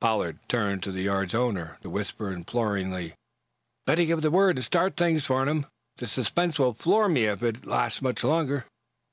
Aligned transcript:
Pollard 0.00 0.40
turned 0.48 0.82
to 0.82 0.90
the 0.90 1.02
yard's 1.04 1.32
owner, 1.32 1.78
to 1.80 1.88
whisper 1.88 2.32
imploringly: 2.32 3.14
"Better 3.86 4.04
give 4.04 4.20
the 4.20 4.32
word 4.32 4.56
and 4.56 4.64
start 4.64 4.96
things, 4.96 5.24
Farnum. 5.24 5.64
The 5.98 6.08
suspense 6.08 6.58
will 6.58 6.74
floor 6.74 7.08
me 7.08 7.26
if 7.26 7.44
it 7.44 7.64
lasts 7.64 8.02
much 8.02 8.24
longer." 8.24 8.64